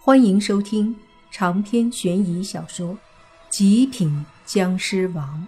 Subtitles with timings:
[0.00, 0.96] 欢迎收听
[1.30, 2.94] 长篇悬疑小说
[3.50, 5.46] 《极品僵尸王》，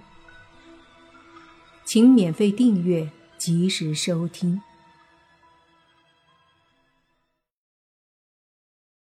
[1.84, 4.60] 请免费订阅，及时收听。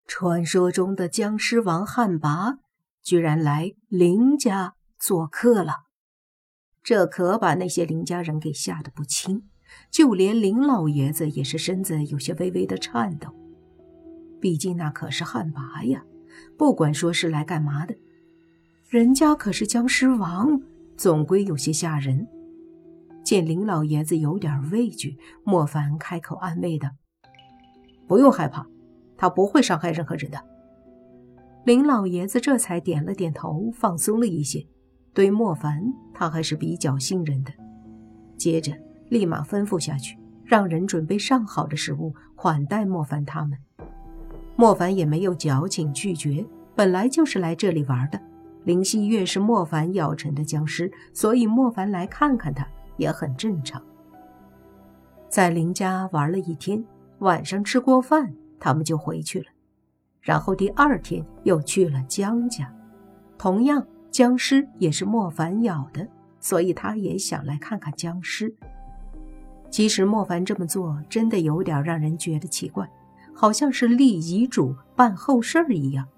[0.06, 2.54] 传说中的僵尸王汉拔
[3.02, 5.84] 居然来林家做客了，
[6.82, 9.48] 这可把那些林家人给吓得不轻，
[9.90, 13.45] 就连林老爷子也是身子有些微微的颤抖。
[14.40, 16.04] 毕竟那可是汉魃呀，
[16.56, 17.96] 不管说是来干嘛的，
[18.88, 20.60] 人家可是僵尸王，
[20.96, 22.26] 总归有些吓人。
[23.24, 26.88] 见林老爷子有点畏惧，莫凡开口安慰道
[28.06, 28.64] ：“不用害怕，
[29.16, 30.38] 他不会伤害任何人的。”
[31.64, 34.64] 林老爷子这才点了点头，放松了一些。
[35.12, 35.82] 对莫凡，
[36.14, 37.50] 他还是比较信任的。
[38.36, 38.72] 接着，
[39.08, 43.58] 立马吩咐下去，让人准备上好的食物款待莫凡他们。
[44.56, 48.20] 莫凡也没有矫情拒绝，本来就是来这里玩的。
[48.64, 53.80] 林希月是莫凡咬成的僵尸，所以莫凡来看看他也很正常。
[55.28, 56.84] 在林家玩了一天，
[57.18, 59.46] 晚上吃过饭，他们就回去了。
[60.20, 62.74] 然后第二天又去了江家，
[63.38, 66.08] 同样僵尸也是莫凡咬的，
[66.40, 68.52] 所以他也想来看看僵尸。
[69.70, 72.88] 其实莫凡这么做真的有点让人觉得奇怪。
[73.38, 76.08] 好像是立遗嘱办后事儿一样，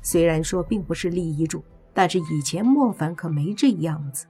[0.00, 1.60] 虽然说并不是立遗嘱，
[1.92, 4.26] 但是以前莫凡可没这样子。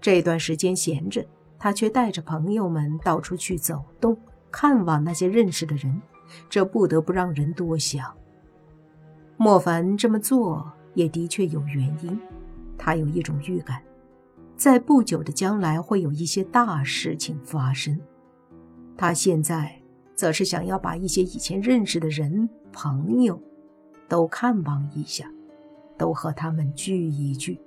[0.00, 1.26] 这段时间闲着，
[1.58, 4.16] 他却带着朋友们到处去走动，
[4.48, 6.00] 看望那些认识的人，
[6.48, 8.14] 这不得不让人多想。
[9.36, 12.16] 莫凡这么做也的确有原因，
[12.78, 13.82] 他有一种预感，
[14.56, 17.98] 在不久的将来会有一些大事情发生。
[18.96, 19.74] 他现在。
[20.18, 23.40] 则是想要把一些以前认识的人、朋友
[24.08, 25.30] 都看望一下，
[25.96, 27.60] 都和他们聚一聚。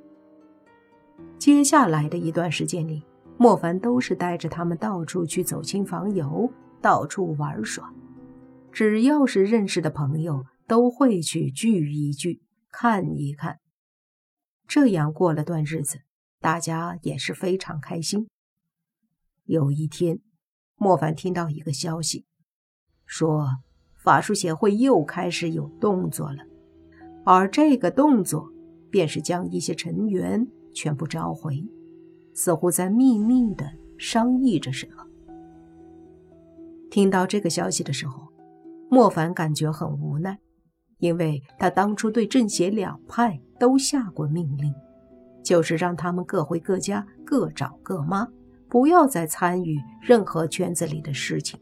[1.40, 3.06] 接下来的一段时间里，
[3.38, 6.52] 莫凡都是带着他们到处去走亲访友，
[6.82, 7.94] 到处玩耍。
[8.70, 13.60] 只要是认识的朋友，都会去聚一聚，看一看。
[14.68, 16.02] 这样过了段日子，
[16.42, 18.28] 大家也是非常开心。
[19.46, 20.20] 有一天，
[20.76, 22.26] 莫凡听到一个消息。
[23.12, 23.46] 说，
[23.98, 26.38] 法术协会又开始有动作了，
[27.26, 28.50] 而这个动作
[28.90, 31.62] 便是将一些成员全部召回，
[32.34, 35.06] 似乎在秘密的商议着什么。
[36.90, 38.30] 听到这个消息的时候，
[38.90, 40.40] 莫凡感觉很无奈，
[41.00, 44.74] 因为他当初对正邪两派都下过命令，
[45.44, 48.26] 就是让他们各回各家，各找各妈，
[48.70, 51.60] 不要再参与任何圈子里的事情。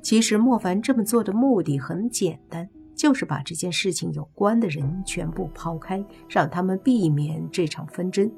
[0.00, 8.30] 其实莫凡这么做的目的很简单，就是把这件事情有关的人全部抛开，让他们避免这场纷争。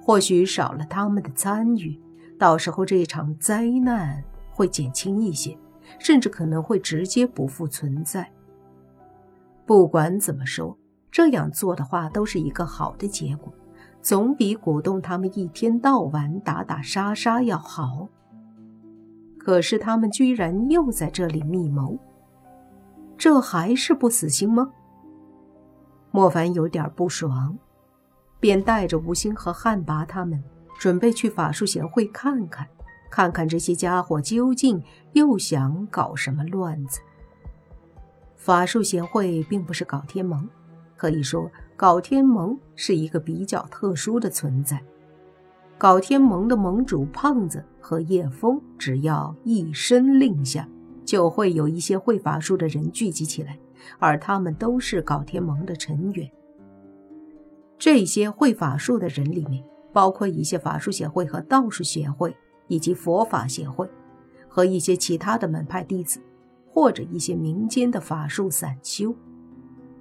[0.00, 2.00] 或许少了他们的参与，
[2.38, 5.56] 到时候这场灾难会减轻一些，
[5.98, 8.28] 甚至可能会直接不复存在。
[9.64, 10.76] 不管怎么说，
[11.10, 13.52] 这样做的话都是一个好的结果，
[14.00, 18.08] 总比鼓动他们一天到晚打打杀杀要好。
[19.44, 21.98] 可是他们居然又在这里密谋，
[23.18, 24.70] 这还是不死心吗？
[26.12, 27.58] 莫凡有点不爽，
[28.38, 30.40] 便带着吴昕和汉拔他们
[30.78, 32.68] 准备去法术协会看看，
[33.10, 34.80] 看看这些家伙究竟
[35.14, 37.00] 又想搞什么乱子。
[38.36, 40.48] 法术协会并不是搞天盟，
[40.96, 44.80] 可以说搞天盟是一个比较特殊的存在。
[45.78, 50.68] 搞天盟的盟主胖子和叶枫，只要一声令下，
[51.04, 53.58] 就会有一些会法术的人聚集起来，
[53.98, 56.30] 而他们都是搞天盟的成员。
[57.78, 62.36] 这些会法术的人里面，包括一些法术协会和道术协会，
[62.68, 63.90] 以及佛法协会，
[64.48, 66.20] 和一些其他的门派弟子，
[66.68, 69.16] 或者一些民间的法术散修，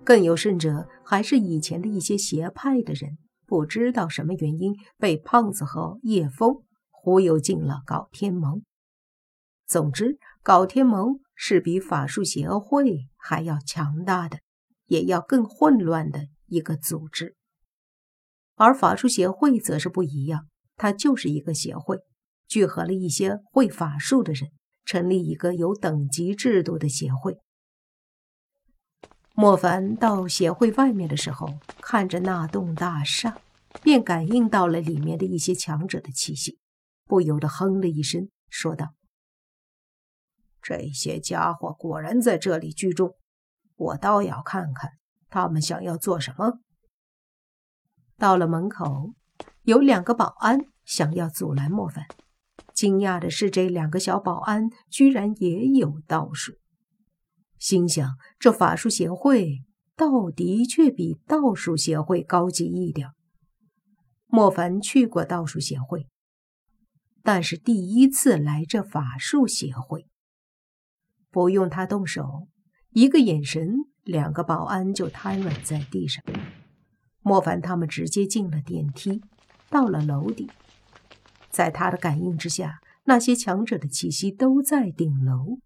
[0.03, 3.17] 更有甚者，还是以前的一些邪派的人。
[3.51, 8.63] 不知道什么原因被胖子和叶枫忽悠进了搞天盟。
[9.67, 14.39] 总之，搞天盟是比法术协会还要强大的，
[14.85, 17.35] 也要更混乱的一个组织。
[18.55, 21.99] 而法术协会则是不一样，它就是一个协会，
[22.47, 24.51] 聚合了一些会法术的人，
[24.85, 27.35] 成立一个有等级制度的协会。
[29.33, 33.37] 莫凡到协会外面的时候，看着那栋大厦，
[33.81, 36.59] 便感应到了里面的一些强者的气息，
[37.05, 38.93] 不由得哼了一声，说道
[40.61, 43.15] ：“这些家伙果然在这里聚众，
[43.75, 44.91] 我倒要看看
[45.29, 46.59] 他们想要做什么。
[48.17, 49.13] 到了门口，
[49.63, 52.05] 有两个保安想要阻拦莫凡。
[52.73, 56.53] 惊讶的是，这两个小保安居然也有道术。
[57.61, 59.59] 心想，这法术协会
[59.95, 63.11] 倒的确比道术协会高级一点。
[64.25, 66.07] 莫凡去过道术协会，
[67.21, 70.07] 但是第一次来这法术协会。
[71.29, 72.47] 不用他动手，
[72.93, 76.23] 一个眼神，两个保安就瘫软在地上。
[77.21, 79.21] 莫凡他们直接进了电梯，
[79.69, 80.49] 到了楼顶。
[81.51, 85.59] 在他的感应之下，那些强者的气息都在顶楼。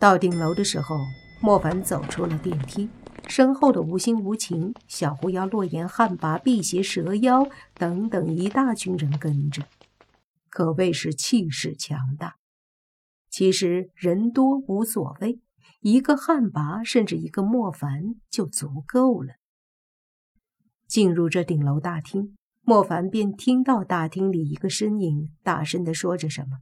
[0.00, 0.96] 到顶楼的时候，
[1.42, 2.88] 莫凡走出了电梯，
[3.28, 9.62] 身后的无心无情、小狐妖、洛言、旱魃、辟邪蛇妖等等一大群人跟着，
[10.48, 12.36] 可谓是气势强大。
[13.28, 15.38] 其实人多无所谓，
[15.80, 19.34] 一个旱魃甚至一个莫凡就足够了。
[20.88, 26.60] 进入这顶楼大厅，莫凡便听到大厅里一个身影大声地说着什么。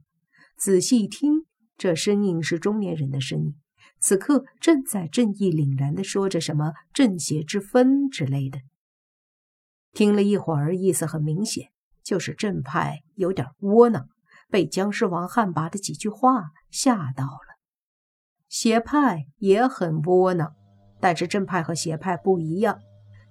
[0.57, 1.45] 仔细听，
[1.79, 3.55] 这声音是中年人的声音，
[4.01, 8.59] 此刻正在正义凛然地说着什么“正邪之分”之类的。
[9.93, 11.69] 听了一会儿，意思很明显，
[12.03, 14.09] 就是正派有点窝囊。
[14.49, 17.55] 被僵尸王汉魃的几句话吓到了，
[18.49, 20.51] 邪派也很窝囊，
[20.99, 22.77] 但是正派和邪派不一样，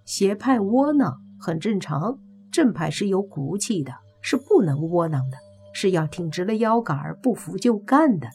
[0.07, 2.19] 邪派窝囊很正常，
[2.51, 3.93] 正派是有骨气的，
[4.23, 5.37] 是不能窝囊的，
[5.75, 8.29] 是要挺直了腰杆不服就干的。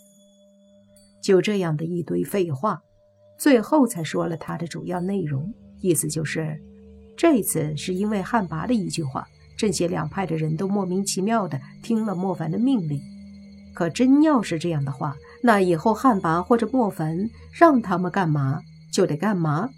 [1.24, 2.84] 就这样的一堆废话，
[3.40, 6.62] 最后才说了他的主要内容，意思就是，
[7.18, 9.26] 这次是因为汉魃的一句话。
[9.56, 13.00] 正邪两派的人都莫名其妙的听了莫凡的命令，
[13.74, 18.60] 可真要是这样的话，那以后汉魃或者莫凡让他们干嘛
[18.92, 19.70] 就得干嘛。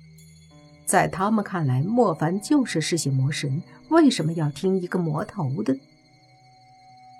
[0.86, 5.77] 在他们看来，莫凡就是嗜血魔神，为什么要听一个魔头的？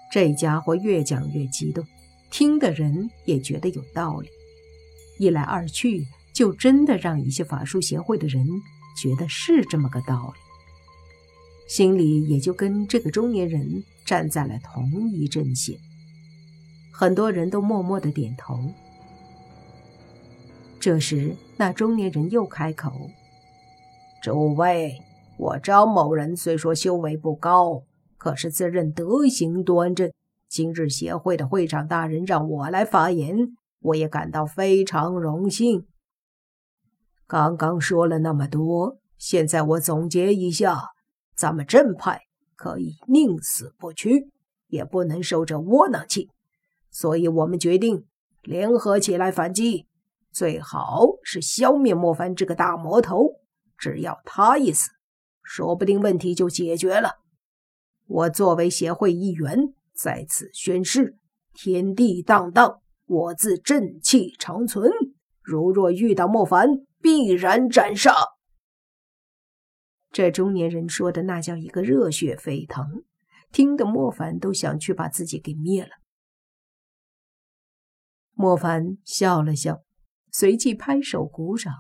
[0.10, 1.86] 这家伙越讲越激动，
[2.38, 4.28] 听的人也觉得有道理。
[5.18, 8.46] 一来二去，就真的让一些法术协会的人
[9.02, 10.40] 觉得是这么个道理。
[11.66, 15.78] 心里也就跟这个中年人站在了同一阵线，
[16.92, 18.60] 很多人都默默的点头。
[20.78, 22.92] 这时，那中年人又开口
[24.22, 25.02] ：“诸位，
[25.38, 27.84] 我张某人虽说修为不高，
[28.18, 30.12] 可是自认德行端正。
[30.56, 35.86] 今日协会的会长大人让我来发言，我也感到非常荣幸。
[37.28, 40.92] 刚刚说了那么多，现在我总结一下。”
[41.36, 42.22] 咱们正派
[42.56, 44.32] 可以宁死不屈，
[44.68, 46.30] 也不能受这窝囊气，
[46.90, 48.06] 所以我们决定
[48.42, 49.88] 联合起来反击。
[50.32, 53.42] 最好是消灭莫凡这个大魔头，
[53.78, 54.90] 只要他一死，
[55.44, 57.16] 说不定问题就解决了。
[58.08, 61.18] 我作为协会一员，在此宣誓：
[61.54, 64.92] 天地荡荡，我自正气长存。
[65.42, 66.68] 如若遇到莫凡，
[67.02, 68.14] 必然斩杀。
[70.12, 73.04] 这中年人说的那叫一个热血沸腾，
[73.52, 75.92] 听得莫凡都想去把自己给灭了。
[78.32, 79.84] 莫凡笑了笑，
[80.32, 81.74] 随即拍手鼓掌，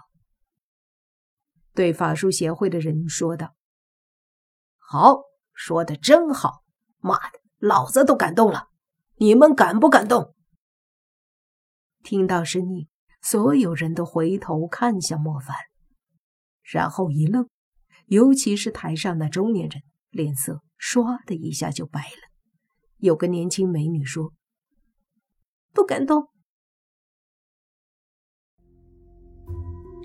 [1.73, 3.55] 对法术协会的人说道
[4.79, 6.63] ：“好，说的真好！
[6.99, 8.67] 妈的，老子都感动了，
[9.15, 10.33] 你们感不感动？”
[12.03, 12.87] 听到声音，
[13.21, 15.55] 所有人都回头看向莫凡，
[16.63, 17.49] 然后一愣。
[18.07, 19.81] 尤其是台上那中年人，
[20.11, 22.29] 脸色唰的一下就白了。
[22.97, 24.31] 有个年轻美女说
[25.73, 26.29] ：“不敢动。”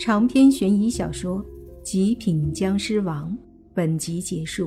[0.01, 1.45] 长篇悬疑小说
[1.83, 3.33] 《极品僵尸王》
[3.75, 4.67] 本集结束，